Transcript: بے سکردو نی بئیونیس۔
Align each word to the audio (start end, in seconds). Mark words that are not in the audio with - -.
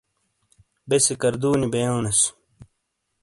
بے 0.87 0.97
سکردو 1.05 1.51
نی 1.59 1.67
بئیونیس۔ 1.73 2.21